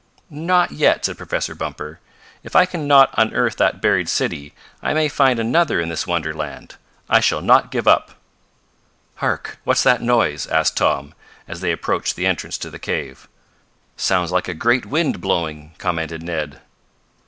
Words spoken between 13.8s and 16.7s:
"Sounds like a great wind blowing," commented Ned.